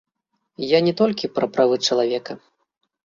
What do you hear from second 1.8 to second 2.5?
чалавека.